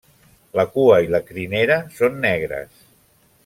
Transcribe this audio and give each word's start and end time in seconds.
La 0.59 0.65
cua 0.77 0.95
i 1.07 1.11
la 1.17 1.21
crinera 1.29 1.77
són 2.01 2.21
negres. 2.27 2.85